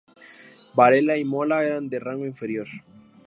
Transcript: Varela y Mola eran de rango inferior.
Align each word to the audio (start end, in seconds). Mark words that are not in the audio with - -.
Varela 0.73 1.15
y 1.15 1.25
Mola 1.25 1.63
eran 1.63 1.87
de 1.87 1.99
rango 1.99 2.25
inferior. 2.25 2.65